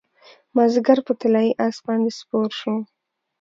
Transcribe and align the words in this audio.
مازدیګر 0.55 0.99
په 1.07 1.13
طلايي 1.19 1.51
اس 1.65 1.77
باندې 1.85 2.11
سپور 2.19 2.49
شو 2.59 2.73